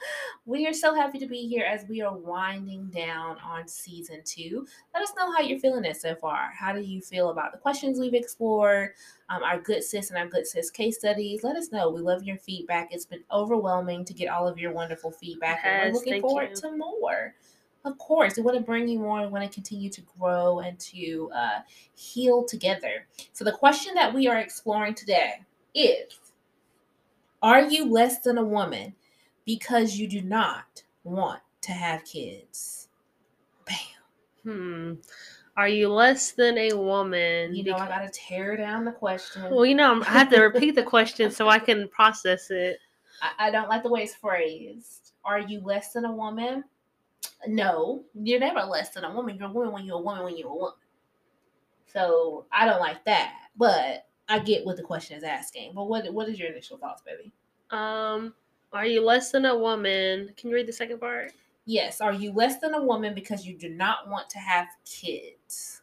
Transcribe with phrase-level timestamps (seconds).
[0.46, 4.66] we are so happy to be here as we are winding down on season two.
[4.94, 6.50] Let us know how you're feeling it so far.
[6.58, 8.92] How do you feel about the questions we've explored,
[9.28, 11.42] um, our good sis and our good sis case studies?
[11.42, 11.90] Let us know.
[11.90, 12.88] We love your feedback.
[12.92, 16.56] It's been overwhelming to get all of your wonderful feedback, and we're looking forward you.
[16.56, 17.34] to more.
[17.84, 19.22] Of course, we want to bring you more.
[19.22, 21.60] We want to continue to grow and to uh,
[21.94, 23.06] heal together.
[23.32, 25.40] So, the question that we are exploring today
[25.74, 26.18] is
[27.40, 28.94] Are you less than a woman
[29.48, 32.88] because you do not want to have kids?
[33.64, 33.76] Bam.
[34.44, 34.92] Hmm.
[35.56, 37.54] Are you less than a woman?
[37.54, 39.50] You know, I got to tear down the question.
[39.50, 42.78] well, you know, I have to repeat the question so I can process it.
[43.22, 45.12] I, I don't like the way it's phrased.
[45.24, 46.62] Are you less than a woman?
[47.46, 49.38] No, you're never less than a woman.
[49.38, 50.74] You're a woman when you're a woman when you're a woman.
[51.90, 53.32] So I don't like that.
[53.56, 55.72] But I get what the question is asking.
[55.74, 57.32] But what what is your initial thoughts, baby?
[57.70, 58.34] Um,
[58.72, 60.32] are you less than a woman?
[60.36, 61.32] Can you read the second part?
[61.64, 62.00] Yes.
[62.00, 65.82] Are you less than a woman because you do not want to have kids?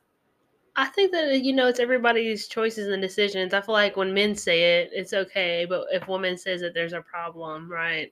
[0.76, 3.54] I think that you know it's everybody's choices and decisions.
[3.54, 6.94] I feel like when men say it, it's okay, but if woman says it, there's
[6.94, 8.12] a problem, right?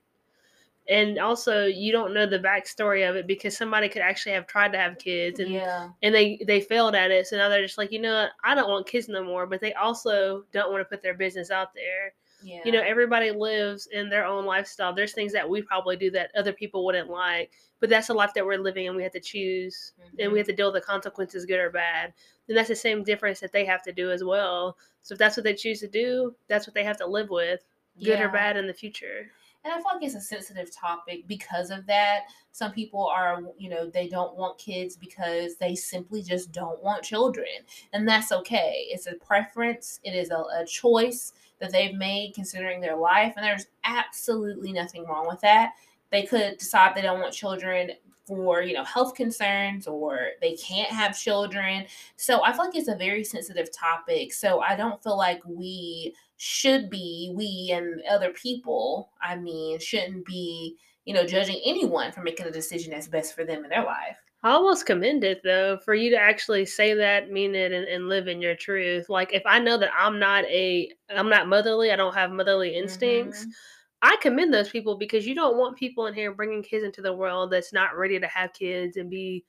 [0.87, 4.73] And also, you don't know the backstory of it because somebody could actually have tried
[4.73, 5.89] to have kids and yeah.
[6.01, 7.27] and they they failed at it.
[7.27, 8.31] So now they're just like, you know, what?
[8.43, 9.45] I don't want kids no more.
[9.45, 12.13] But they also don't want to put their business out there.
[12.43, 12.61] Yeah.
[12.65, 14.93] You know, everybody lives in their own lifestyle.
[14.93, 18.33] There's things that we probably do that other people wouldn't like, but that's the life
[18.35, 20.51] that we're living, and we have to choose, and we have mm-hmm.
[20.51, 22.13] to deal with the consequences, good or bad.
[22.47, 24.77] And that's the same difference that they have to do as well.
[25.01, 27.61] So if that's what they choose to do, that's what they have to live with,
[28.03, 29.29] good or bad in the future.
[29.63, 32.23] And I feel like it's a sensitive topic because of that.
[32.51, 37.03] Some people are, you know, they don't want kids because they simply just don't want
[37.03, 37.47] children.
[37.93, 38.87] And that's okay.
[38.89, 41.31] It's a preference, it is a, a choice
[41.63, 43.33] that they've made considering their life.
[43.35, 45.71] And there's absolutely nothing wrong with that.
[46.11, 47.91] They could decide they don't want children
[48.25, 51.85] for, you know, health concerns or they can't have children.
[52.15, 54.33] So I feel like it's a very sensitive topic.
[54.33, 56.13] So I don't feel like we
[56.45, 60.75] should be we and other people i mean shouldn't be
[61.05, 64.17] you know judging anyone for making a decision that's best for them in their life
[64.43, 68.09] I almost commend it though for you to actually say that, mean it, and, and
[68.09, 69.07] live in your truth.
[69.09, 72.75] Like if I know that I'm not a, I'm not motherly, I don't have motherly
[72.75, 73.45] instincts.
[73.45, 73.51] Mhm.
[74.01, 77.13] I commend those people because you don't want people in here bringing kids into the
[77.13, 79.45] world that's not ready to have kids and be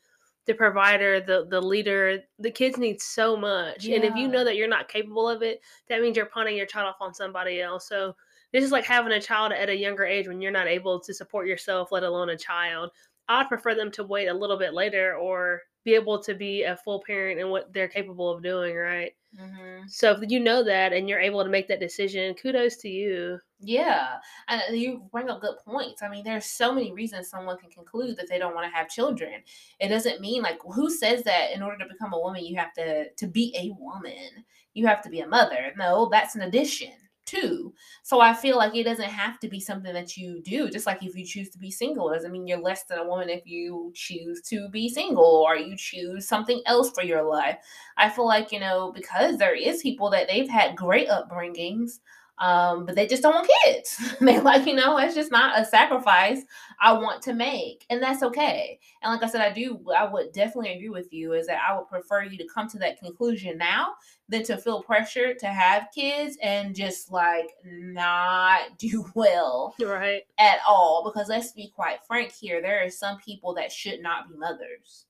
[0.46, 2.20] the provider, the the leader.
[2.38, 5.60] The kids need so much, and if you know that you're not capable of it,
[5.88, 7.88] that means you're punting your child off on somebody else.
[7.88, 8.14] So
[8.52, 11.14] this is like having a child at a younger age when you're not able to
[11.14, 12.90] support yourself, let alone a child.
[13.28, 16.76] I'd prefer them to wait a little bit later or be able to be a
[16.76, 19.12] full parent in what they're capable of doing, right?
[19.38, 19.90] Mhm.
[19.90, 23.40] So if you know that and you're able to make that decision, kudos to you.
[23.60, 24.18] yeah
[24.48, 28.16] and you bring up good points i mean there's so many reasons someone can conclude
[28.16, 29.42] that they don't want to have children
[29.80, 32.72] it doesn't mean like who says that in order to become a woman you have
[32.74, 36.92] to to be a woman you have to be a mother no that's an addition
[37.34, 37.72] too.
[38.02, 41.02] So i feel like it doesn't have to be something that you do just like
[41.02, 43.92] if you choose to be single doesn't mean you're less than a woman if you
[43.94, 47.58] choose to be single or you choose something else for your life.
[47.96, 52.00] I feel like you know because there is people that they've had great upbringings
[52.38, 53.96] um, but they just don't want kids.
[54.20, 56.42] they like, you know, it's just not a sacrifice
[56.80, 58.78] I want to make, and that's okay.
[59.02, 61.32] And like I said, I do, I would definitely agree with you.
[61.34, 63.94] Is that I would prefer you to come to that conclusion now
[64.28, 70.22] than to feel pressure to have kids and just like not do well Right.
[70.38, 71.02] at all.
[71.04, 75.06] Because let's be quite frank here, there are some people that should not be mothers.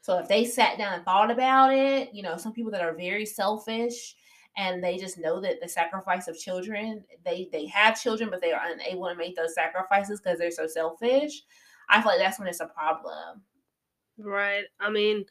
[0.00, 2.94] So if they sat down and thought about it, you know, some people that are
[2.94, 4.16] very selfish
[4.56, 8.52] and they just know that the sacrifice of children, they they have children, but they
[8.52, 11.42] are unable to make those sacrifices because they're so selfish.
[11.88, 13.42] I feel like that's when it's a problem.
[14.18, 14.64] Right.
[14.78, 15.24] I mean,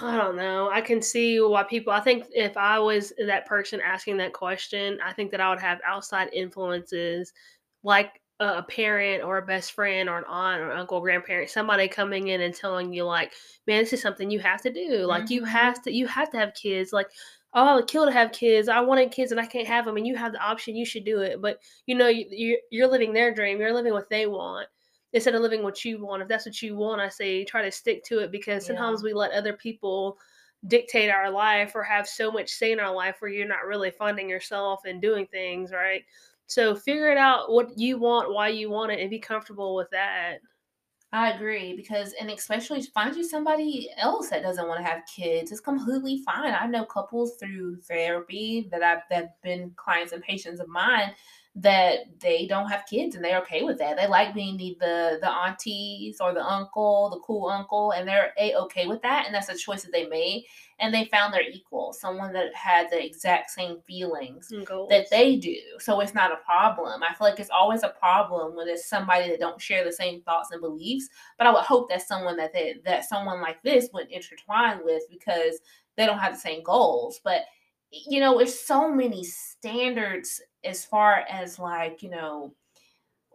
[0.00, 0.70] I don't know.
[0.70, 1.92] I can see why people.
[1.92, 5.60] I think if I was that person asking that question, I think that I would
[5.60, 7.32] have outside influences,
[7.82, 12.28] like a parent or a best friend or an aunt or uncle, grandparent, somebody coming
[12.28, 13.32] in and telling you like,
[13.66, 15.04] "Man, this is something you have to do.
[15.06, 15.46] Like, you Mhm.
[15.46, 16.92] have to, you have to have kids.
[16.92, 17.08] Like,
[17.54, 18.68] oh, I would kill to have kids.
[18.68, 20.76] I wanted kids and I can't have them, and you have the option.
[20.76, 21.40] You should do it.
[21.40, 23.60] But you know, you, you're you're living their dream.
[23.60, 24.68] You're living what they want."
[25.14, 27.70] Instead of living what you want, if that's what you want, I say try to
[27.70, 28.66] stick to it because Yeah.
[28.66, 30.18] sometimes we let other people
[30.68, 33.90] dictate our life or have so much say in our life where you're not really
[33.90, 36.04] finding yourself and doing things, right?
[36.52, 39.88] So figure it out what you want, why you want it, and be comfortable with
[39.90, 40.38] that.
[41.10, 45.50] I agree because, and especially find you somebody else that doesn't want to have kids.
[45.50, 46.54] It's completely fine.
[46.58, 51.12] I know couples through therapy that I've that been clients and patients of mine
[51.54, 53.96] that they don't have kids and they're okay with that.
[53.96, 58.32] They like being the the, the aunties or the uncle, the cool uncle, and they're
[58.38, 59.26] a okay with that.
[59.26, 60.46] And that's a choice that they made.
[60.78, 65.56] And they found their equal, someone that had the exact same feelings that they do.
[65.78, 67.02] So it's not a problem.
[67.02, 70.22] I feel like it's always a problem when it's somebody that don't share the same
[70.22, 71.08] thoughts and beliefs.
[71.36, 75.02] But I would hope that someone that they, that someone like this would intertwine with
[75.10, 75.60] because
[75.96, 77.20] they don't have the same goals.
[77.22, 77.42] But
[77.92, 82.54] you know, there's so many standards as far as like, you know,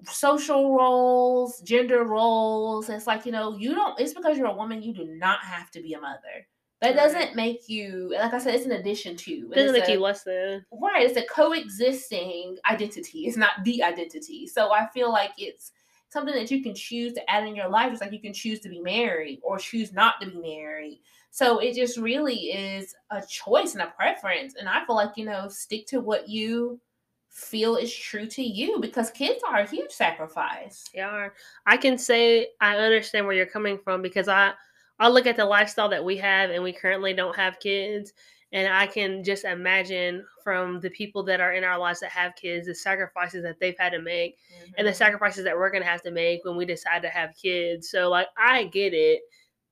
[0.05, 2.89] social roles, gender roles.
[2.89, 5.71] It's like, you know, you don't it's because you're a woman, you do not have
[5.71, 6.47] to be a mother.
[6.81, 6.95] That Right.
[6.95, 9.49] doesn't make you like I said, it's an addition to.
[9.49, 10.65] doesn't make a- you less than.
[10.71, 13.25] Right, it's a coexisting identity.
[13.25, 14.47] It's not the identity.
[14.47, 15.71] So I feel like it's
[16.09, 17.91] something that you can choose to add in your life.
[17.91, 21.01] It's like you can choose to be married or choose not to be married.
[21.37, 24.55] So it just really is a choice and a preference.
[24.55, 26.81] And I feel like, you know, stick to what you
[27.29, 30.85] feel is true to you because kids are a huge sacrifice.
[30.95, 31.35] They are.
[31.67, 34.53] I can say I understand where you're coming from because I
[34.97, 38.13] I look at the lifestyle that we have and we currently don't have kids
[38.51, 42.35] and I can just imagine from the people that are in our lives that have
[42.35, 44.39] kids the sacrifices that they've had to make
[44.75, 44.95] and the Mhm.
[44.95, 47.91] sacrifices that we're going to have to make when we decide to have kids.
[47.91, 49.21] So like I get it.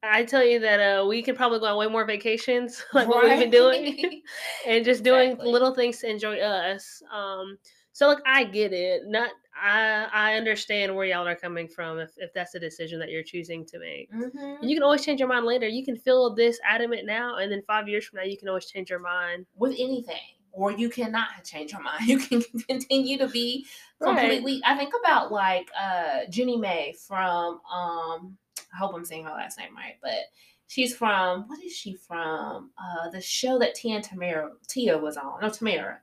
[0.05, 3.23] I tell you that uh we can probably go on way more vacations like what
[3.23, 4.21] we've been doing
[4.67, 5.51] and just doing Exactly.
[5.51, 7.01] little things to enjoy us.
[7.11, 7.57] Um,
[7.91, 9.03] so like I get it.
[9.07, 13.09] Not I I understand where y'all are coming from if, if that's the decision that
[13.09, 14.11] you're choosing to make.
[14.11, 14.59] Mhm.
[14.61, 15.67] And you can always change your mind later.
[15.67, 18.65] You can feel this adamant now, and then five years from now, you can always
[18.65, 19.45] change your mind.
[19.55, 20.19] with anything,
[20.51, 22.01] or you cannot change your mind.
[22.09, 23.65] You can continue to be
[24.01, 24.19] Right.
[24.19, 24.61] completely.
[24.65, 28.37] I think about like uh Jeannie Mai from um.
[28.75, 30.29] I hope I'm saying her last name right, but
[30.67, 32.71] she's from what is she from?
[32.77, 35.39] Uh, the show that Tia and Tamera Tia was on.
[35.41, 35.97] No, Tamera.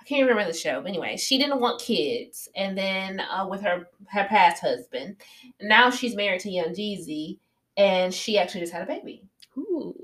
[0.00, 0.80] I can't remember the show.
[0.80, 5.16] But anyway, she didn't want kids, and then uh, with her her past husband,
[5.60, 7.38] now she's married to Young Jeezy,
[7.76, 9.22] and she actually just had a baby.
[9.58, 9.94] Ooh.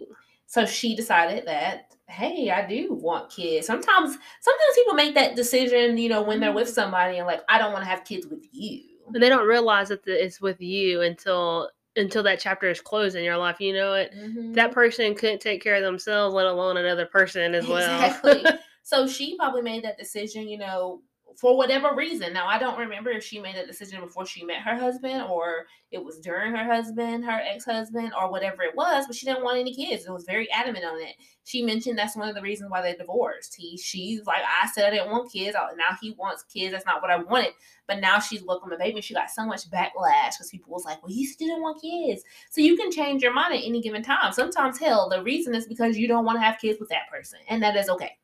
[0.47, 3.67] So she decided that, hey, I do want kids.
[3.67, 7.56] Sometimes, sometimes people make that decision, you know, when they're with somebody and like, I
[7.56, 8.82] don't want to have kids with you.
[9.15, 13.17] And they don't realize that the, it's with you until until that chapter is closed
[13.17, 13.61] in your life.
[13.61, 14.12] You know it.
[14.17, 14.53] Mm-hmm.
[14.53, 18.05] That person couldn't take care of themselves, let alone another person as well.
[18.05, 18.44] Exactly.
[18.83, 21.03] so she probably made that decision, you know,
[21.37, 22.32] for whatever reason.
[22.32, 25.67] Now I don't remember if she made that decision before she met her husband or
[25.90, 29.58] it was during her husband, her ex-husband, or whatever it was, but she didn't want
[29.58, 30.06] any kids.
[30.06, 31.15] It was very adamant on it.
[31.44, 33.55] She mentioned that's one of the reasons why they divorced.
[33.56, 35.55] He she's like, I said I didn't want kids.
[35.55, 36.72] Now he wants kids.
[36.72, 37.53] That's not what I wanted.
[37.86, 39.01] But now she's welcoming a baby.
[39.01, 42.22] She got so much backlash because people was like, Well, you still didn't want kids.
[42.51, 44.32] So you can change your mind at any given time.
[44.32, 47.41] Sometimes hell, the reason is because you don't want to have kids with that person.
[47.48, 48.17] And that is okay.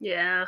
[0.00, 0.46] Yeah.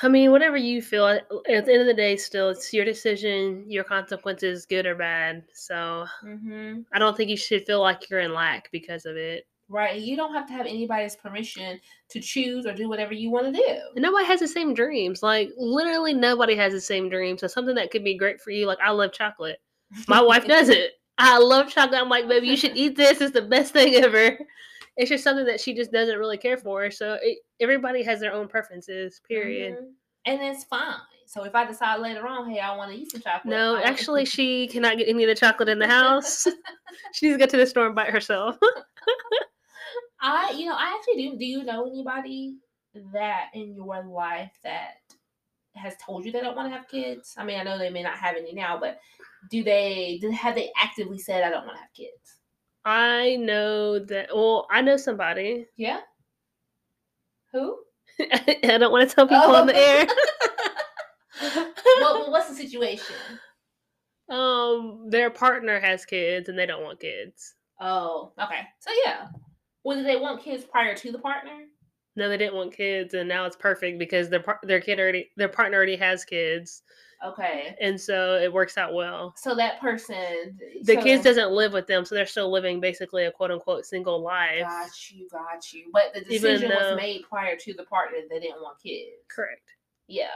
[0.00, 3.64] I mean, whatever you feel, at the end of the day, still, it's your decision,
[3.68, 5.44] your consequences, good or bad.
[5.52, 6.80] So Mm-hmm.
[6.92, 9.46] I don't think you should feel like you're in lack because of it.
[9.68, 10.00] Right.
[10.00, 11.80] You don't have to have anybody's permission
[12.10, 13.78] to choose or do whatever you want to do.
[13.94, 15.22] And nobody has the same dreams.
[15.22, 17.40] Like, literally, nobody has the same dreams.
[17.40, 19.60] So something that could be great for you, like, I love chocolate.
[20.08, 20.90] My wife doesn't.
[21.18, 22.00] I love chocolate.
[22.00, 23.20] I'm like, baby, you should eat this.
[23.20, 24.38] It's the best thing ever.
[24.96, 26.90] It's just something that she just doesn't really care for.
[26.90, 29.74] So it, everybody has their own preferences, period.
[29.74, 29.92] Mhm.
[30.26, 31.00] And it's fine.
[31.26, 33.50] So if I decide later on, hey, I want to eat some chocolate.
[33.50, 36.46] No, actually, she cannot get any of the chocolate in the house.
[37.14, 38.58] she needs to go to the store and buy it herself.
[40.20, 41.38] I, you know, I actually do.
[41.38, 42.56] Do you know anybody
[43.12, 44.96] that in your life that
[45.74, 47.34] has told you they don't want to have kids?
[47.36, 49.00] I mean, I know they may not have any now, but
[49.50, 50.20] do they?
[50.34, 52.41] Have they actively said I don't want to have kids?
[52.84, 54.28] I know that.
[54.34, 55.66] Well, I know somebody.
[55.76, 56.00] Yeah.
[57.52, 57.78] Who?
[58.18, 60.06] I don't want to tell people on the air.
[62.00, 63.14] what, what's the situation?
[64.30, 67.54] um, their partner has kids and they don't want kids.
[67.80, 68.60] Oh, okay.
[68.80, 69.26] So yeah.
[69.84, 71.64] Well, did they want kids prior to the partner?
[72.14, 75.30] No, they didn't want kids, and now it's perfect because their par- their kid already
[75.36, 76.82] their partner already has kids,
[77.24, 77.76] Okay.
[77.80, 79.34] and so it works out well.
[79.36, 83.24] So that person The so- kids doesn't live with them, so they're still living basically
[83.24, 84.62] a quote unquote single life.
[84.62, 85.84] Got you, got you.
[85.92, 88.18] But the decision though- was made prior to the partner.
[88.28, 89.10] They didn't want kids.
[89.28, 89.70] Correct.
[90.08, 90.26] Yeah.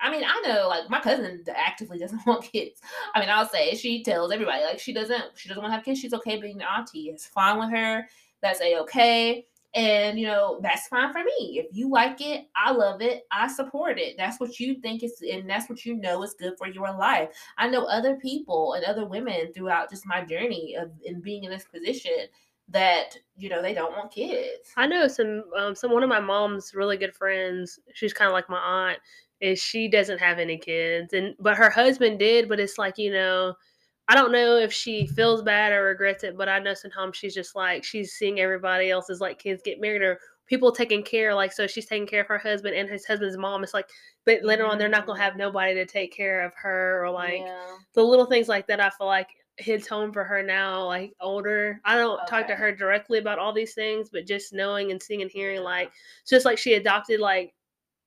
[0.00, 2.80] I mean, I know, like my cousin actively doesn't want kids.
[3.14, 5.84] I mean, I'll say she tells everybody like she doesn't, she doesn't want to have
[5.84, 6.00] kids.
[6.00, 7.08] She's okay being an auntie.
[7.08, 8.06] It's fine with her.
[8.42, 11.58] That's a okay, and you know that's fine for me.
[11.58, 13.24] If you like it, I love it.
[13.32, 14.14] I support it.
[14.16, 17.30] That's what you think is, and that's what you know is good for your life.
[17.58, 21.50] I know other people and other women throughout just my journey of in being in
[21.50, 22.28] this position
[22.68, 24.72] that you know they don't want kids.
[24.76, 27.78] I know some um some one of my mom's really good friends.
[27.92, 28.98] She's kind of like my aunt.
[29.40, 32.48] Is she doesn't have any kids, and but her husband did.
[32.48, 33.54] But it's like you know,
[34.08, 36.36] I don't know if she feels bad or regrets it.
[36.36, 40.02] But I know sometimes she's just like she's seeing everybody else's like kids get married
[40.02, 41.34] or people taking care.
[41.34, 43.62] Like so, she's taking care of her husband and his husband's mom.
[43.62, 43.88] It's like,
[44.24, 47.40] but later on they're not gonna have nobody to take care of her or like
[47.40, 47.76] yeah.
[47.94, 48.80] the little things like that.
[48.80, 51.80] I feel like hits home for her now, like older.
[51.84, 55.22] I don't talk to her directly about all these things, but just knowing and seeing
[55.22, 55.92] and hearing, like,
[56.22, 57.54] it's just like she adopted, like,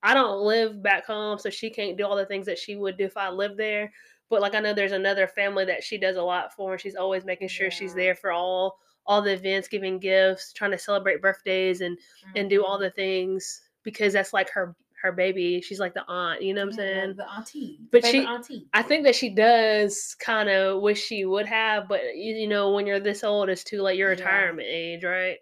[0.04, 2.98] I don't live back home, so she can't do all the things that she would
[2.98, 3.92] do if I lived there.
[4.30, 6.96] But like I know there's another family that she does a lot for, and she's
[6.96, 11.22] always making sure she's there for all all the events, giving gifts, trying to celebrate
[11.22, 11.98] birthdays, and
[12.36, 12.82] and do all Mhm.
[12.82, 15.62] the things because that's like her her baby.
[15.62, 17.16] She's like the aunt, you know what I'm Yeah, saying?
[17.18, 17.80] The auntie.
[17.92, 18.68] But she- auntie.
[18.74, 22.72] I think that she does kind of wish she would have, but you, you know,
[22.74, 23.98] when you're this old, it's too late.
[23.98, 24.16] Your Yeah.
[24.16, 25.38] retirement age, right?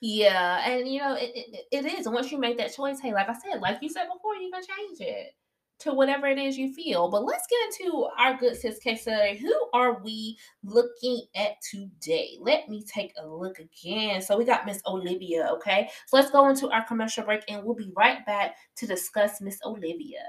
[0.00, 2.06] Yeah, and you know it, it, it is.
[2.06, 4.50] And once you make that choice, hey, like I said, like you said before, you
[4.52, 5.34] can change it
[5.82, 7.08] to whatever it is you feel.
[7.10, 9.36] But let's get into our good sis case study.
[9.38, 12.38] Who are we looking at today?
[12.40, 14.22] Let me take a look again.
[14.22, 15.48] So we got Miss Olivia.
[15.52, 19.40] Okay, so let's go into our commercial break, and we'll be right back to discuss
[19.40, 20.22] Miss Olivia.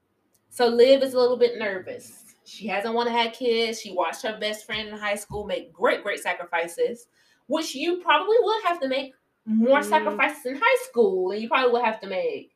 [0.50, 2.24] So Liv is a little bit nervous.
[2.46, 3.82] She hasn't want to have kids.
[3.82, 7.08] She watched her best friend in high school make great, great sacrifices,
[7.48, 9.14] which you probably would have to make
[9.50, 9.86] more Mm.
[9.86, 12.56] sacrifices in high school than you probably would have to make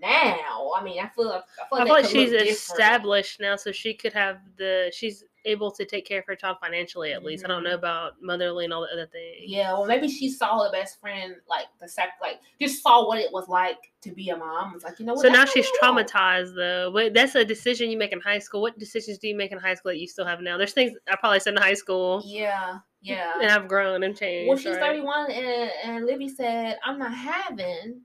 [0.00, 0.72] now.
[0.76, 3.72] I mean, I feel like I feel I like, feel like she's established now, so
[3.72, 4.90] she could have the.
[4.94, 7.44] She's able to take care of her child financially at least.
[7.44, 9.44] I don't know about motherly and all the other things.
[9.46, 13.18] Yeah, well, maybe she saw her best friend like the sac, like just saw what
[13.18, 14.74] it was like to be a mom.
[14.74, 15.22] Was like, you know what?
[15.22, 16.90] So now she's I traumatized though.
[16.92, 18.60] But that's a decision you make in high school.
[18.60, 20.58] What decisions do you make in high school that you still have now?
[20.58, 23.34] There's things I probably said in high school, Yeah, yeah.
[23.40, 24.48] and I've grown and changed.
[24.48, 24.80] Well, she's right?
[24.80, 28.02] 31, and, and Libby said, I'm not having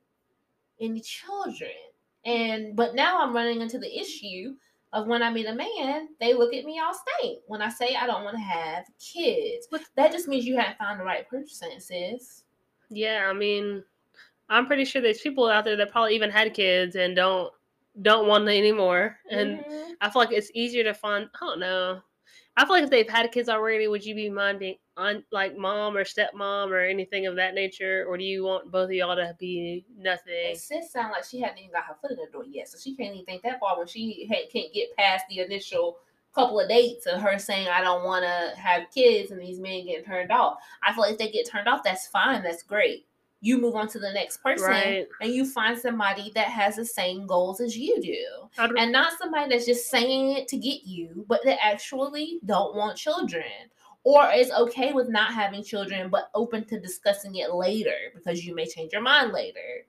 [0.80, 1.72] any children.
[2.26, 4.56] And but now I'm running into the issue
[4.94, 7.96] of when I meet a man, they look at me all stank when I say
[7.96, 9.66] I don't want to have kids.
[9.70, 12.44] What- That just means you haven't found the right person, sis.
[12.90, 13.84] Yeah, I mean,
[14.50, 17.52] I'm pretty sure there's people out there that probably even had kids and don't
[18.02, 19.18] don't want it anymore.
[19.30, 19.92] And Mhm.
[20.02, 21.30] I feel like it's easier to find.
[21.36, 22.02] I don't know.
[22.56, 25.58] I feel like if they've had kids already, would you be mind being on like
[25.58, 29.16] mom or stepmom or anything of that nature, or do you want both of y'all
[29.16, 30.50] to be nothing?
[30.50, 32.78] And sis sound like she hadn't even got her foot in the door yet, so
[32.78, 35.98] she can't even think that far when she had, can't get past the initial
[36.34, 39.86] couple of dates of her saying I don't want to have kids and these men
[39.86, 40.58] getting turned off.
[40.82, 43.06] I feel like if they get turned off, that's fine, that's great.
[43.46, 45.08] You move on to the next person Right.
[45.20, 48.50] and you find somebody that has the same goals as you do.
[48.58, 52.74] I'd- And not somebody that's just saying it to get you, but that actually don't
[52.74, 53.44] want children.
[54.06, 58.56] Or is okay with not having children, but open to discussing it later because you
[58.56, 59.86] may change your mind later.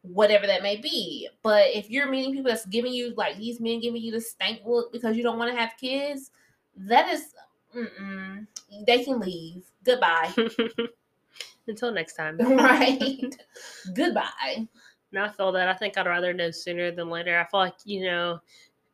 [0.00, 1.28] Whatever that may be.
[1.42, 4.62] But if you're meeting people that's giving you like these men giving you the stank
[4.64, 6.30] look because you don't want to have kids,
[6.76, 7.34] that is
[7.76, 8.46] mm-mm.
[8.86, 9.64] they can leave.
[9.84, 10.32] Goodbye.
[11.66, 12.38] Until next time.
[12.38, 13.36] right.
[13.94, 14.68] Goodbye.
[15.12, 17.38] Now I feel that I think I'd rather know sooner than later.
[17.38, 18.40] I feel like you know,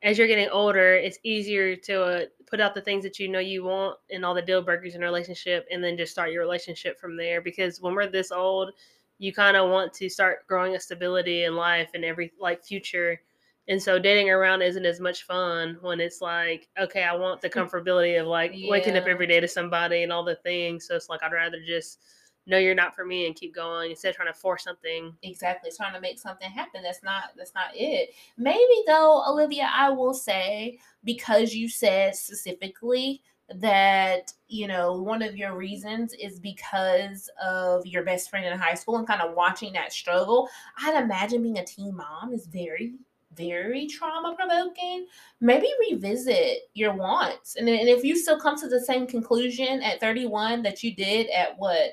[0.03, 3.39] as you're getting older, it's easier to uh, put out the things that you know
[3.39, 6.43] you want and all the deal breakers in a relationship, and then just start your
[6.43, 7.41] relationship from there.
[7.41, 8.73] Because when we're this old,
[9.19, 13.21] you kind of want to start growing a stability in life and every like future.
[13.69, 17.51] And so dating around isn't as much fun when it's like, okay, I want the
[17.59, 20.87] comfortability of like waking up every day to somebody and all the things.
[20.87, 22.01] So it's like I'd rather just
[22.47, 25.15] know you're not for me and keep going instead of trying to force something.
[25.23, 29.91] exactly trying to make something happen that's not that's not it maybe though olivia i
[29.91, 33.23] will say because you said specifically
[33.57, 38.75] that you know one of your reasons is because of your best friend in high
[38.75, 40.49] school and kind of watching that struggle
[40.85, 42.95] i'd imagine being a teen mom is very
[43.35, 45.07] very trauma provoking
[45.41, 50.01] maybe revisit your wants and, and if you still come to the same conclusion at
[50.01, 51.91] 31 that you did at what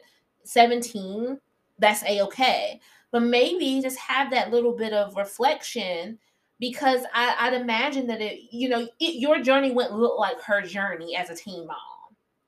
[0.47, 1.39] 17
[1.79, 2.79] that's a-okay
[3.11, 6.17] but maybe just have that little bit of reflection
[6.59, 10.61] because I, I'd imagine that it, you know, it, your journey wouldn't look like her
[10.61, 11.77] journey as a teen mom.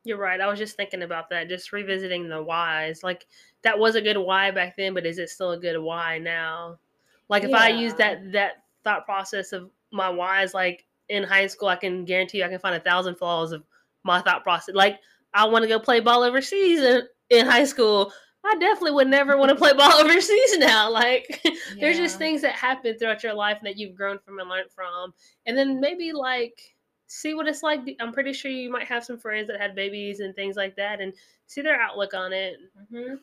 [0.03, 0.41] You're right.
[0.41, 3.03] I was just thinking about that, just revisiting the whys.
[3.03, 3.27] Like
[3.63, 6.79] that was a good why back then, but is it still a good why now?
[7.27, 11.68] Like if I use that that thought process of my whys, like in high school,
[11.68, 13.64] I can guarantee you I can find a thousand flaws of
[14.03, 14.74] my thought process.
[14.74, 15.00] Like
[15.33, 18.11] I want to go play ball overseas in, in high school.
[18.46, 20.89] I definitely would never want to play ball overseas now.
[20.89, 21.42] Like
[21.79, 25.13] there's just things that happen throughout your life that you've grown from and learned from
[25.46, 26.59] and then maybe like
[27.07, 30.20] see what it's like i'm pretty sure you might have some friends that had babies
[30.20, 31.11] and things like that and
[31.48, 32.57] see their outlook on it
[32.94, 33.15] hmm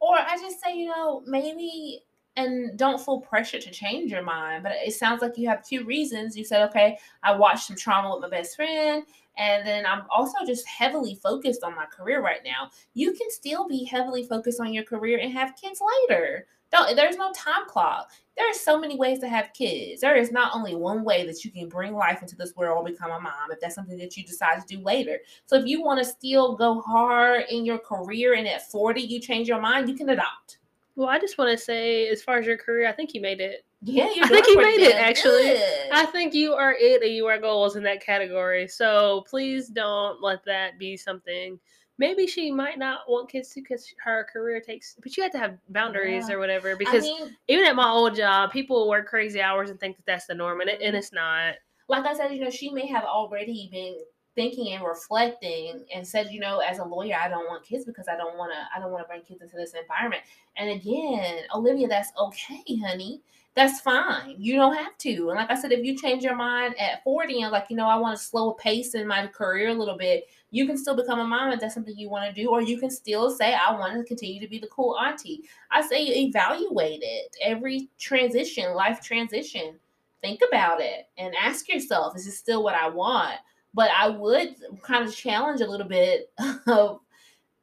[0.00, 2.02] Or I just say, you know, maybe,
[2.36, 4.62] and don't feel pressure to change your mind.
[4.62, 6.36] But it sounds like you have two reasons.
[6.36, 9.04] You said, okay, I watched some trauma with my best friend,
[9.36, 12.70] and then I'm also just heavily focused on my career right now.
[12.94, 16.46] You can still be heavily focused on your career and have kids later.
[16.70, 18.10] Don't, there's no time clock.
[18.36, 20.00] There are so many ways to have kids.
[20.00, 22.90] There is not only one way that you can bring life into this world or
[22.90, 25.18] become a mom if that's something that you decide to do later.
[25.46, 29.20] So if you want to still go hard in your career and at 40 you
[29.20, 30.59] change your mind, you can adopt.
[30.96, 33.40] Well i just want to say as far as your career i think you made
[33.40, 35.42] it Yeah, I think you made it, actually.
[35.42, 35.88] good.
[35.92, 40.22] i think you are it and you are goals in that category so please don't
[40.22, 41.58] let that be something
[41.98, 45.38] maybe she might not want kids too because her career takes but you have to
[45.38, 46.34] have boundaries Yeah.
[46.34, 49.78] or whatever I because mean, even at my old job people work crazy hours and
[49.78, 51.54] think that that's the norm and, it, and it's not
[51.88, 53.96] like I said, you know, she may have already been
[54.34, 58.08] thinking and reflecting and said, you know, as a lawyer, I don't want kids because
[58.08, 60.22] I don't want to I don't want to bring kids into this environment.
[60.56, 63.20] And again, Olivia, that's okay, honey.
[63.56, 64.36] That's fine.
[64.38, 65.30] You don't have to.
[65.30, 67.88] And like I said, if you change your mind at 40 and like, you know,
[67.88, 70.94] I want to slow a pace in my career a little bit, you can still
[70.94, 73.54] become a mom if that's something you want to do, or you can still say,
[73.54, 75.42] I want to continue to be the cool auntie.
[75.72, 77.36] I say evaluate it.
[77.42, 79.80] Every transition, life transition
[80.22, 83.36] think about it and ask yourself is this still what i want
[83.74, 86.30] but i would kind of challenge a little bit
[86.66, 87.00] of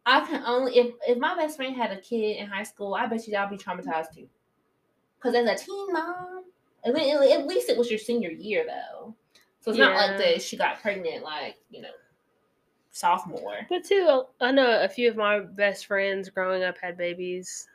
[0.06, 3.06] i can only if if my best friend had a kid in high school i
[3.06, 4.28] bet you i'll be traumatized too
[5.18, 6.44] because as a teen mom
[6.86, 9.14] at least it was your senior year though
[9.60, 11.90] so it's not like that she got pregnant like you know
[12.98, 16.98] sophomore But too, uh, I know a few of my best friends growing up had
[16.98, 17.68] babies.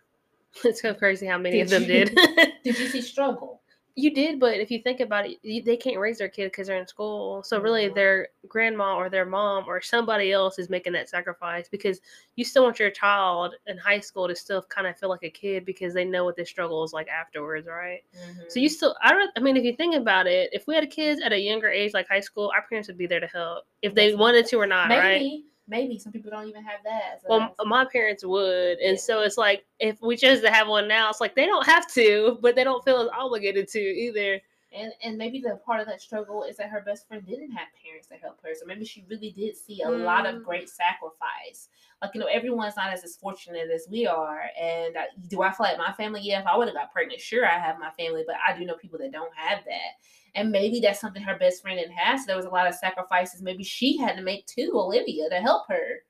[0.65, 1.89] It's so crazy how many of them you?
[1.89, 2.15] did.
[2.65, 3.62] did you see struggle
[3.95, 6.67] you did, but if you think about it, you, they can't raise their kid because
[6.67, 7.43] they're in school.
[7.43, 7.95] So really, Mhm.
[7.95, 12.01] their grandma or their mom or somebody else is making that sacrifice because
[12.37, 15.31] you still want your child in high school to still kind of feel like a
[15.31, 18.03] kid because they know what the struggle is like afterwards, right?
[18.49, 20.91] So you still, I don't, I mean, if you think about it, if we had
[20.91, 23.65] kids at a younger age, like high school, our parents would be there to help
[23.83, 25.41] if they That's wanted to or not, maybe right?
[25.69, 29.01] Maybe some people don't even have that so Well, my parents would, and Yeah.
[29.01, 31.91] so it's like if we chose to have one now, it's like they don't have
[31.93, 34.41] to, but they don't feel as obligated to either.
[34.75, 37.69] And and maybe the part of that struggle is that her best friend didn't have
[37.85, 38.55] parents to help her.
[38.55, 40.03] So maybe she really did see a mm.
[40.03, 40.45] lot of mm.
[40.45, 41.69] great sacrifice.
[42.01, 44.45] Like, you know, everyone's not as, as fortunate as we are.
[44.61, 46.23] And uh, do I feel like my family?
[46.23, 48.65] Yeah, if I would have got pregnant, sure, I have my family, but I do
[48.65, 50.01] know people that don't have that.
[50.35, 52.21] And maybe that's something her best friend didn't have.
[52.21, 55.37] So there was a lot of sacrifices maybe she had to make too, Olivia, to
[55.37, 56.03] help her.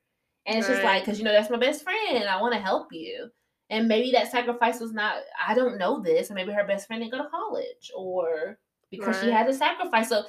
[0.46, 0.74] And it's right.
[0.74, 2.24] just like, because, you know, that's my best friend.
[2.28, 3.28] I want to help you.
[3.70, 6.28] And maybe that sacrifice was not, I don't know this.
[6.28, 8.58] And maybe her best friend didn't go to college or
[8.90, 9.24] because right.
[9.24, 10.08] she had to sacrifice.
[10.08, 10.24] So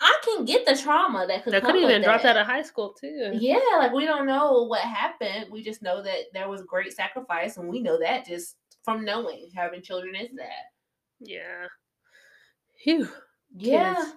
[0.00, 1.52] I can get the trauma that could.
[1.52, 3.32] That could even dropped out of high school too.
[3.34, 5.46] Yeah, like we don't know what happened.
[5.50, 9.50] We just know that there was great sacrifice, and we know that just from knowing
[9.54, 10.72] having children is that.
[11.20, 11.66] Yeah.
[12.82, 13.08] Phew.
[13.56, 13.94] Yeah.
[13.94, 14.12] Kids.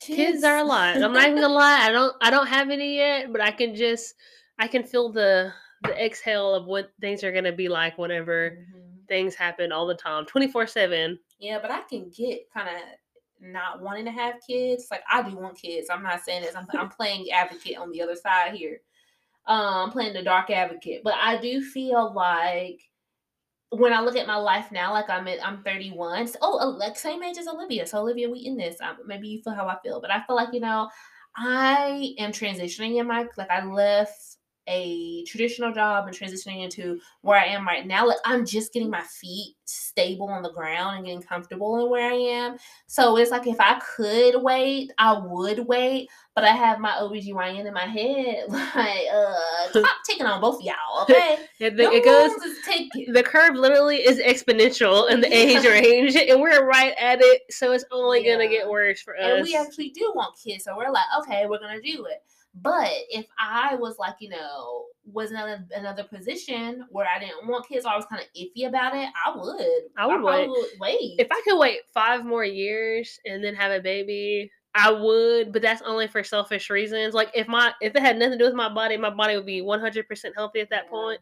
[0.00, 0.16] Kids.
[0.16, 1.02] Kids are a lot.
[1.02, 1.80] I'm not even gonna lie.
[1.82, 2.14] I don't.
[2.20, 4.14] I don't have any yet, but I can just.
[4.58, 9.04] I can feel the the exhale of what things are gonna be like whenever mm-hmm.
[9.08, 11.18] things happen all the time, twenty four seven.
[11.40, 12.82] Yeah, but I can get kind of
[13.40, 14.86] not wanting to have kids.
[14.90, 15.88] Like I do want kids.
[15.90, 16.54] I'm not saying this.
[16.54, 18.80] I'm, I'm playing advocate on the other side here.
[19.46, 22.82] Um, I'm playing the dark advocate, but I do feel like
[23.70, 26.28] when I look at my life now, like I'm at, I'm 31.
[26.28, 27.86] So, oh, like same age as Olivia.
[27.86, 28.80] So Olivia, we in this.
[28.80, 30.88] Um, maybe you feel how I feel, but I feel like you know,
[31.36, 34.37] I am transitioning in my like I left
[34.68, 38.06] a traditional job and transitioning into where I am right now.
[38.06, 42.10] Like I'm just getting my feet stable on the ground and getting comfortable in where
[42.10, 42.56] I am.
[42.86, 46.08] So it's like if I could wait, I would wait.
[46.34, 49.34] But I have my OBGYN in my head, like, uh,
[49.70, 51.38] stop taking on both y'all, okay?
[51.58, 52.30] the, it goes
[53.12, 57.72] the curve literally is exponential in the age range, and we're right at it, so
[57.72, 58.34] it's only yeah.
[58.34, 59.24] gonna get worse for us.
[59.24, 62.22] And we actually do want kids, so we're like, okay, we're gonna do it.
[62.62, 67.46] But if I was like, you know, was in another, another position where I didn't
[67.46, 69.82] want kids, or I was kind of iffy about it, I would.
[69.96, 70.48] I would I wait.
[70.48, 71.14] Would wait.
[71.18, 75.62] If I could wait five more years and then have a baby, I would, but
[75.62, 77.14] that's only for selfish reasons.
[77.14, 79.46] Like if my if it had nothing to do with my body, my body would
[79.46, 80.90] be one hundred percent healthy at that yeah.
[80.90, 81.20] point.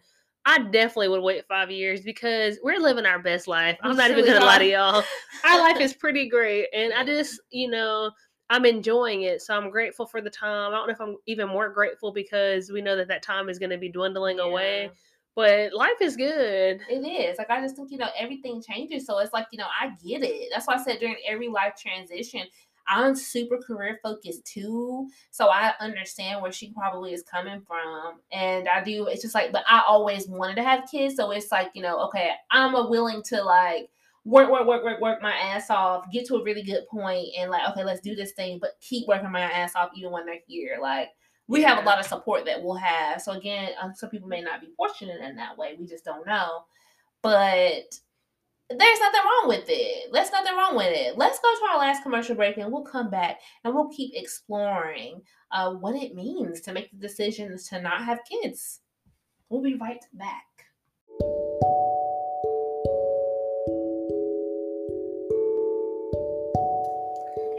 [0.48, 3.76] I definitely would wait five years because we're living our best life.
[3.82, 5.02] I'm not even gonna lie to y'all.
[5.44, 8.10] Our life is pretty great, and I just, you know,
[8.48, 9.42] I'm enjoying it.
[9.42, 10.72] So I'm grateful for the time.
[10.72, 13.58] I don't know if I'm even more grateful because we know that that time is
[13.58, 14.44] going to be dwindling yeah.
[14.44, 14.90] away.
[15.34, 16.80] But life is good.
[16.88, 17.36] It is.
[17.36, 19.04] Like, I just think, you know, everything changes.
[19.04, 20.48] So it's like, you know, I get it.
[20.50, 22.42] That's why I said during every life transition,
[22.88, 25.08] I'm super career focused too.
[25.32, 28.20] So I understand where she probably is coming from.
[28.32, 31.16] And I do, it's just like, but I always wanted to have kids.
[31.16, 33.90] So it's like, you know, okay, I'm a willing to like,
[34.26, 37.48] work, work, work, work, work my ass off, get to a really good point, and
[37.48, 40.40] like, okay, let's do this thing, but keep working my ass off even when they're
[40.48, 40.78] here.
[40.82, 41.10] Like,
[41.46, 41.68] we yeah.
[41.68, 43.22] have a lot of support that we'll have.
[43.22, 45.76] So again, um, some people may not be fortunate in that way.
[45.78, 46.64] We just don't know.
[47.22, 47.94] But
[48.68, 50.12] there's nothing wrong with it.
[50.12, 51.16] There's nothing wrong with it.
[51.16, 55.22] Let's go to our last commercial break and we'll come back and we'll keep exploring
[55.52, 58.80] uh, what it means to make the decisions to not have kids.
[59.48, 60.42] We'll be right back.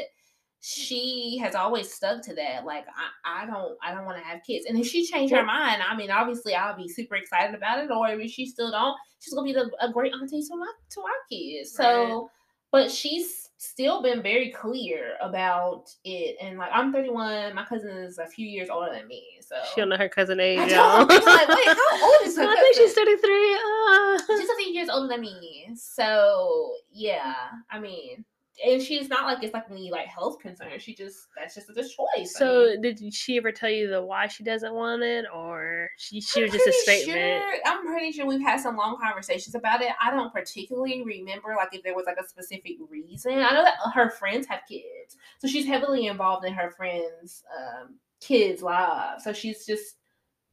[0.66, 2.64] she has always stuck to that.
[2.64, 4.64] Like I, I don't I don't want to have kids.
[4.66, 7.90] And if she changed her mind, I mean obviously I'll be super excited about it.
[7.90, 11.00] Or if she still don't, she's gonna be the, a great auntie to my to
[11.02, 11.74] our kids.
[11.74, 12.30] So
[12.72, 16.36] but she's still been very clear about it.
[16.40, 19.22] And like I'm 31, my cousin is a few years older than me.
[19.42, 20.72] So she don't know her cousin age.
[20.72, 21.00] y'all.
[21.06, 22.42] like, wait, how old is her?
[22.42, 23.54] I think she's 33.
[23.54, 24.38] Uh.
[24.40, 25.68] She's a few years older than me.
[25.74, 27.34] So yeah,
[27.70, 28.24] I mean
[28.64, 30.78] and she's not like it's like any like health concern.
[30.78, 32.36] She just that's just a choice.
[32.36, 35.88] So I mean, did she ever tell you the why she doesn't want it, or
[35.96, 37.42] she she I'm was just a statement?
[37.42, 39.90] Sure, I'm pretty sure we've had some long conversations about it.
[40.02, 43.32] I don't particularly remember like if there was like a specific reason.
[43.32, 47.96] I know that her friends have kids, so she's heavily involved in her friends' um,
[48.20, 49.24] kids' lives.
[49.24, 49.96] So she's just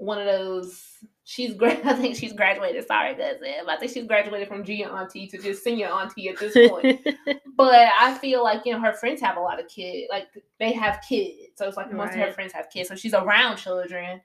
[0.02, 0.84] one of those.
[1.24, 1.86] She's great.
[1.86, 2.86] I think she's graduated.
[2.88, 3.54] Sorry, cousin.
[3.70, 7.08] I think she's graduated from junior auntie to just senior auntie at this point.
[7.56, 10.08] but I feel like you know her friends have a lot of kids.
[10.10, 10.28] Like
[10.60, 12.90] they have kids, so it's like most of her friends have kids.
[12.90, 14.22] So she's around children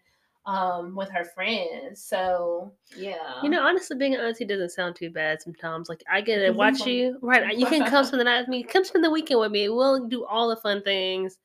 [0.46, 2.02] um with her friends.
[2.02, 5.90] So yeah, You know, honestly, being an auntie doesn't sound too bad sometimes.
[5.90, 7.18] Like, I get to watch you.
[7.20, 7.56] Right.
[7.56, 8.62] You can come spend the night with me.
[8.62, 9.68] Come spend the weekend with me.
[9.68, 11.38] We'll do all the fun things.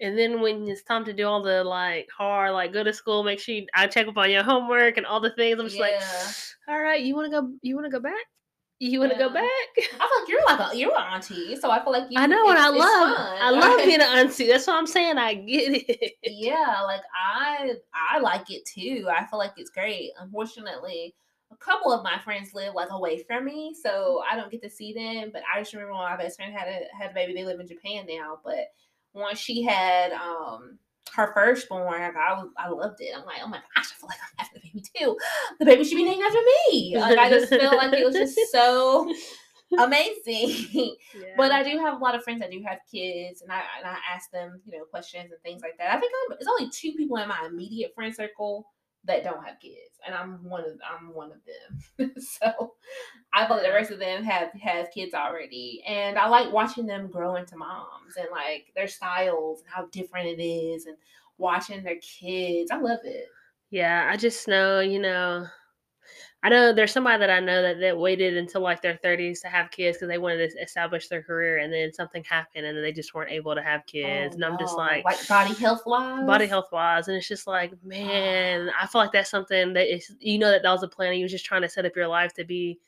[0.00, 3.24] And then when it's time to do all the like hard, like go to school,
[3.24, 5.58] make sure you, I check up on your homework and all the things.
[5.58, 5.94] I'm just like,
[6.68, 7.52] all right, you want to go?
[7.62, 8.24] You want to go back?
[8.80, 9.42] You want to go back?
[9.44, 12.20] I feel like you're like a you're an auntie, so I feel like you.
[12.20, 13.38] I know, and I love, fun.
[13.40, 14.46] I love being an auntie.
[14.46, 15.18] That's what I'm saying.
[15.18, 16.14] I get it.
[16.22, 19.08] yeah, like I I like it too.
[19.10, 20.12] I feel like it's great.
[20.20, 21.16] Unfortunately,
[21.50, 24.70] a couple of my friends live like away from me, so I don't get to
[24.70, 25.30] see them.
[25.32, 27.34] But I just remember when my best friend had a had a baby.
[27.34, 28.68] They live in Japan now, but
[29.18, 30.78] once she had um
[31.14, 33.12] her firstborn, like, I was I loved it.
[33.16, 35.16] I'm like, oh my gosh, I feel like I'm having a baby too.
[35.58, 36.38] The baby should be named after
[36.70, 36.96] me.
[36.96, 39.12] Like I just feel like it was just so
[39.78, 40.96] amazing.
[41.36, 43.86] But I do have a lot of friends that do have kids, and I and
[43.86, 45.94] I ask them, you know, questions and things like that.
[45.94, 48.66] I think I'm, it's only two people in my immediate friend circle
[49.08, 51.38] that don't have kids, and I'm one of I'm one of
[51.98, 52.14] them.
[52.20, 52.74] so
[53.32, 56.86] I feel like the rest of them have have kids already, and I like watching
[56.86, 60.96] them grow into moms and like their styles and how different it is, and
[61.38, 62.70] watching their kids.
[62.70, 63.26] I love it.
[63.70, 65.46] Yeah, I just know, you know,
[66.44, 69.48] I know there's somebody that I know that, that waited until like their 30s to
[69.48, 72.82] have kids because they wanted to establish their career, and then something happened, and then
[72.82, 74.34] they just weren't able to have kids.
[74.34, 77.48] Oh, and I'm just like, like body health wise, body health wise, and it's just
[77.48, 77.78] like, ah.
[77.82, 81.14] man, I feel like that's something that is, you know, that that was a plan.
[81.14, 82.78] You was just trying to set up your life to be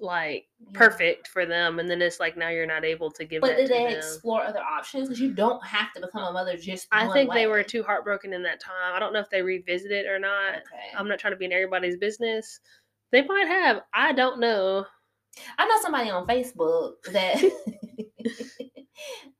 [0.00, 3.56] like perfect for them, and then it's like now you're not able to give But
[3.56, 3.96] did they them.
[3.96, 5.08] explore other options?
[5.08, 6.88] Because you don't have to become a mother just.
[6.90, 8.92] I think they were too heartbroken in that time.
[8.94, 10.54] I don't know if they revisited or not.
[10.54, 10.96] Okay.
[10.96, 12.60] I'm not trying to be in everybody's business.
[13.12, 13.82] They might have.
[13.94, 14.86] I don't know.
[15.58, 17.36] I know somebody on Facebook that.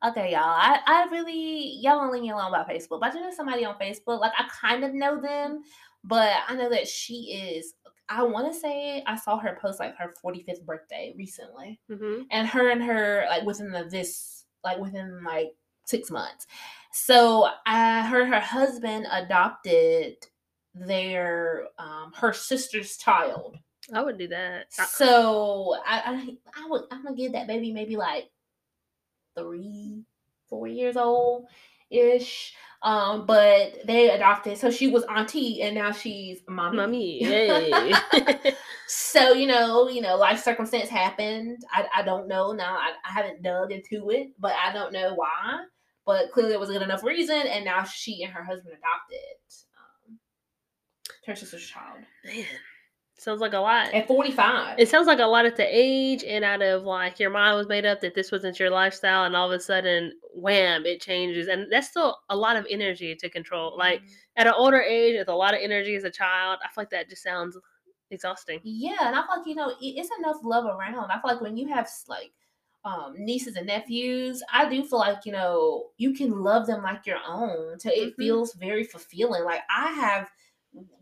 [0.07, 0.43] okay, y'all.
[0.43, 3.65] I, I really y'all don't leave me alone about Facebook, but I do know somebody
[3.65, 4.21] on Facebook.
[4.21, 5.63] Like I kind of know them,
[6.05, 7.75] but I know that she is.
[8.09, 12.49] I want to say I saw her post like her 45th birthday recently, hmm and
[12.49, 15.49] her and her like within the this like within like
[15.85, 16.47] six months.
[16.93, 20.17] So I heard her husband adopted
[20.75, 23.57] their um her sister's child.
[23.93, 24.73] I would do that.
[24.73, 26.03] So I,
[26.55, 28.31] I I would I'm gonna give that baby maybe like
[29.37, 30.05] three,
[30.49, 31.47] four years old
[31.91, 32.55] ish.
[32.81, 36.77] Um, but they adopted, so she was auntie and now she's mommy.
[36.77, 37.93] Mommy, yay.
[38.87, 41.65] so you know, you know, life circumstance happened.
[41.73, 42.77] I, I don't know now.
[42.77, 45.65] I, I haven't dug into it, but I don't know why.
[46.07, 49.19] But clearly, it was a good enough reason, and now she and her husband adopted
[51.29, 52.45] her sister's child Man,
[53.19, 53.95] sounds like a lot.
[53.95, 54.79] at 45.
[54.79, 57.67] It sounds like a lot at the age and out of like your mind was
[57.69, 61.49] made up that this wasn't your lifestyle, and all of a sudden, wham, it changes.
[61.49, 63.77] And that's still a lot of energy to control.
[63.77, 64.13] Like Mm-hmm.
[64.37, 66.91] at an older age, with a lot of energy as a child, I feel like
[66.91, 67.59] that just sounds
[68.11, 68.61] exhausting.
[68.63, 71.11] Yeah, and I feel like you know it's enough love around.
[71.11, 72.33] I feel like when you have like
[72.85, 77.07] um nieces and nephews, I do feel like you know you can love them like
[77.07, 77.79] your own.
[77.79, 78.17] So it Mhm.
[78.17, 79.45] feels very fulfilling.
[79.45, 80.31] Like I have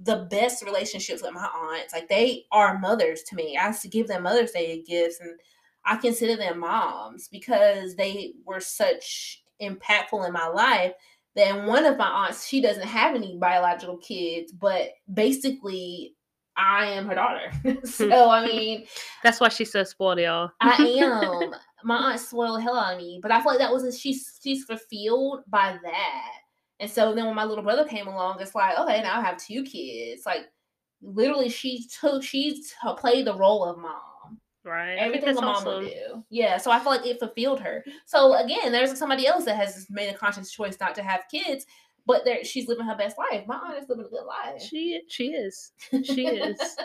[0.01, 1.93] the best relationships with my aunts.
[1.93, 3.57] Like they are mothers to me.
[3.57, 5.39] I used to give them Mother's Day gifts, and
[5.85, 10.93] I consider them moms because they were such impactful in my life.
[11.35, 16.15] Then one of my aunts, she doesn't have any biological kids, but basically
[16.57, 17.53] I am her daughter.
[17.85, 18.87] so I mean,
[19.23, 20.51] That's why she's so spoiled, y'all.
[20.61, 21.55] I am.
[21.85, 24.39] My aunt spoiled the hell out of me, but I feel like that was she's
[24.43, 26.33] she's fulfilled by that.
[26.81, 29.39] And so then when my little brother came along, it's like okay, now I have
[29.39, 30.23] two kids.
[30.27, 30.47] Like
[31.03, 32.63] literally, she took she
[32.99, 34.41] played the role of mom.
[34.65, 34.97] right.
[34.97, 35.85] Everything a mom awesome.
[35.85, 36.25] would do.
[36.31, 37.85] Yeah, so I feel like it fulfilled her.
[38.05, 41.67] So again, there's somebody else that has made a conscious choice not to have kids,
[42.07, 43.45] but there she's living her best life.
[43.47, 44.63] My aunt is living a good life.
[44.63, 45.73] She she is.
[46.05, 46.59] She is.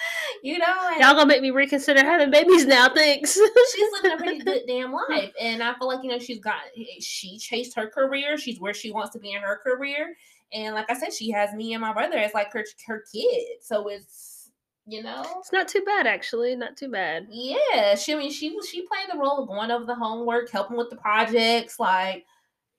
[0.42, 3.34] you know, Y'all gonna make me reconsider having babies now, thanks.
[3.74, 5.32] she's living a pretty good damn life.
[5.40, 6.60] And I feel like, you know, she's got,
[7.00, 8.36] she chased her career.
[8.38, 10.16] She's where she wants to be in her career.
[10.52, 13.46] And like I said, she has me and my brother as like her, her kid.
[13.60, 14.50] So it's,
[14.86, 17.26] you know, it's not too bad actually, not too bad.
[17.30, 17.94] yeah.
[17.94, 20.78] She, I mean, she was, she played the role of going over the homework, helping
[20.78, 22.24] with the projects, like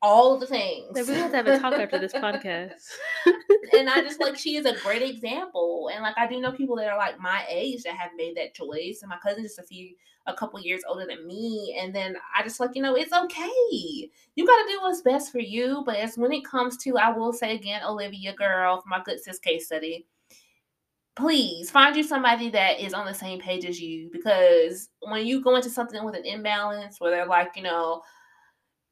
[0.01, 1.07] all the things.
[1.07, 2.71] We have to have a talk after this podcast.
[3.77, 5.89] and I just like she is a great example.
[5.93, 8.53] And like I do know people that are like my age that have made that
[8.53, 8.99] choice.
[9.01, 9.93] And my cousin just a few
[10.25, 11.77] a couple years older than me.
[11.81, 14.09] And then I just like, you know, it's okay.
[14.35, 15.83] You gotta do what's best for you.
[15.85, 19.19] But as when it comes to, I will say again, Olivia girl, for my good
[19.21, 20.05] sis case study,
[21.15, 25.41] please find you somebody that is on the same page as you because when you
[25.41, 28.01] go into something with an imbalance where they're like, you know,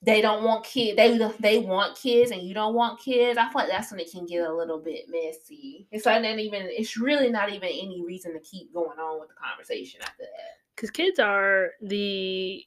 [0.02, 0.96] they don't want kids.
[0.96, 3.38] They they want kids, and you don't want kids.
[3.38, 5.88] I feel like that's when it can get a little bit messy.
[5.92, 6.68] It's like not even.
[6.70, 10.58] It's really not even any reason to keep going on with the conversation after that.
[10.76, 12.64] Because kids are the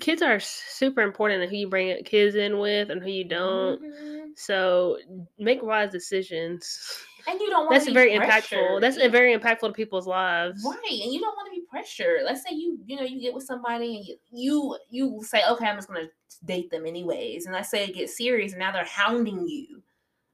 [0.00, 3.82] kids are super important and who you bring kids in with and who you don't.
[3.82, 4.28] Mm-hmm.
[4.36, 4.98] So
[5.38, 7.04] make wise decisions.
[7.26, 8.58] And you don't want That's very pressured.
[8.58, 8.80] impactful.
[8.80, 10.64] That's very impactful to people's lives.
[10.64, 11.00] Right.
[11.02, 12.22] And you don't want to be pressured.
[12.24, 15.66] Let's say you, you know, you get with somebody and you you, you say, okay,
[15.66, 16.08] I'm just gonna
[16.44, 17.46] date them anyways.
[17.46, 19.82] And let's say it gets serious and now they're hounding you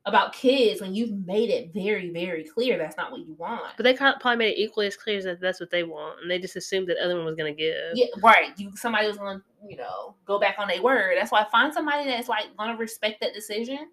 [0.07, 3.77] about kids when you've made it very, very clear that's not what you want.
[3.77, 6.39] But they probably made it equally as clear that that's what they want, and they
[6.39, 7.93] just assumed that the other one was gonna give.
[7.95, 8.59] Yeah, right.
[8.59, 11.17] You somebody was gonna, you know, go back on their word.
[11.19, 13.91] That's why I find somebody that's like gonna respect that decision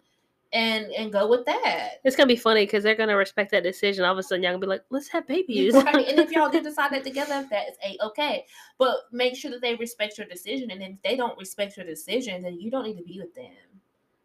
[0.54, 2.00] and and go with that.
[2.04, 4.06] It's gonna be funny because they're gonna respect that decision.
[4.06, 6.08] All of a sudden, y'all gonna be like, "Let's have babies." Right.
[6.08, 8.46] and if y'all do decide that together, that is a okay.
[8.78, 12.42] But make sure that they respect your decision, and if they don't respect your decision,
[12.42, 13.54] then you don't need to be with them.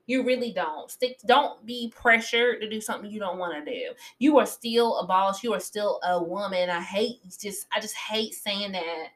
[0.07, 0.91] You really don't.
[0.91, 3.93] Stick don't be pressured to do something you don't want to do.
[4.19, 5.43] You are still a boss.
[5.43, 6.71] You are still a woman.
[6.71, 9.09] I hate just I just hate saying that.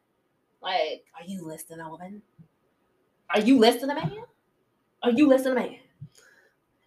[0.63, 2.23] Like, are you less than a woman?
[3.31, 4.23] Are you less than a man?
[5.03, 5.77] Are you less than a man?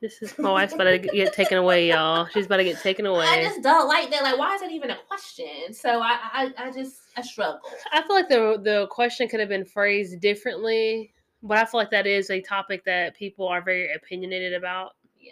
[0.01, 2.25] This is my wife's about to get taken away, y'all.
[2.27, 3.25] She's about to get taken away.
[3.25, 4.23] I just don't like that.
[4.23, 5.73] Like, why is that even a question?
[5.73, 7.59] So I, I, I just, I struggle.
[7.91, 11.91] I feel like the the question could have been phrased differently but I feel like
[11.91, 14.95] that is a topic that people are very opinionated about.
[15.19, 15.31] Yeah.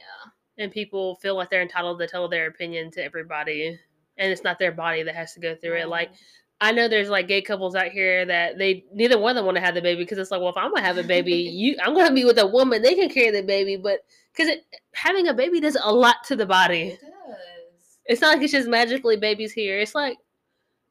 [0.58, 3.78] And people feel like they're entitled to tell their opinion to everybody.
[4.18, 5.90] And it's not their body that has to go through it.
[5.90, 6.12] Like,
[6.60, 9.58] I know there's like gay couples out here that they neither one of them want
[9.58, 11.78] to have the baby because it's like, well, if I'm gonna have a baby, you
[11.84, 14.00] I'm gonna be with a woman, they can carry the baby, but
[14.36, 14.56] because
[14.94, 16.90] having a baby does a lot to the body.
[16.90, 17.98] It does.
[18.06, 19.80] It's not like it's just magically babies here.
[19.80, 20.18] It's like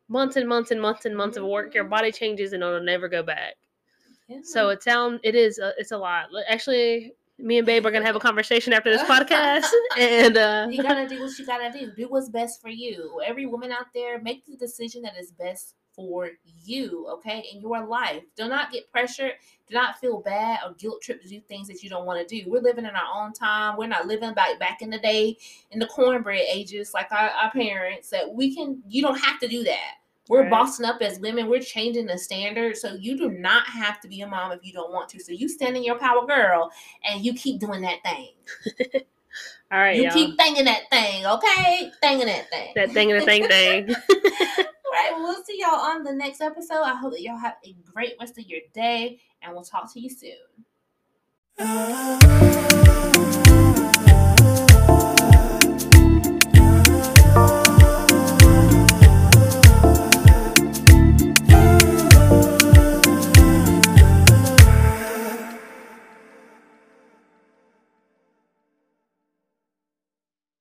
[0.09, 1.45] months and months and months and months mm-hmm.
[1.45, 1.75] of work.
[1.75, 1.91] Your mm-hmm.
[1.91, 3.55] body changes and it'll never go back.
[4.43, 6.27] So it sound it is a, it's a lot.
[6.49, 9.67] Actually, me and Babe are gonna have a conversation after this podcast,
[9.99, 11.93] and uh, you gotta do what you gotta do.
[11.97, 13.21] Do what's best for you.
[13.25, 17.07] Every woman out there, make the decision that is best for you.
[17.15, 18.23] Okay, in your life.
[18.37, 19.33] Do not get pressured.
[19.69, 22.43] Do not feel bad or guilt trip to do things that you don't want to
[22.43, 22.51] do.
[22.51, 23.77] We're living in our own time.
[23.77, 25.37] We're not living back back in the day
[25.71, 28.11] in the cornbread ages like our, our parents.
[28.11, 28.83] That we can.
[28.89, 29.95] You don't have to do that
[30.29, 30.51] we're right.
[30.51, 31.49] bossing up as women.
[31.49, 32.77] We're changing the standard.
[32.77, 35.21] So you do not have to be a mom if you don't want to.
[35.21, 36.71] So you stand in your power, girl,
[37.05, 39.03] and you keep doing that thing.
[39.73, 40.13] All right, you y'all.
[40.13, 41.91] keep thinking that thing, okay?
[42.01, 42.73] Thinking that thing.
[42.77, 43.89] That thing and the thing thing.
[44.09, 46.83] All right, well, we'll see y'all on the next episode.
[46.83, 50.01] I hope that y'all have a great rest of your day, and we'll talk to
[50.01, 50.37] you soon.
[51.59, 52.46] Uh.